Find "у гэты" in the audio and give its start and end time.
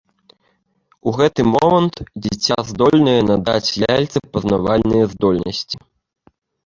1.09-1.41